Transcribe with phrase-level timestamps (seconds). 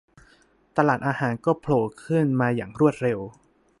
[0.77, 3.19] ตลาดอาหารก็โผล่ขึ้นมาอย่างรวดเร็ว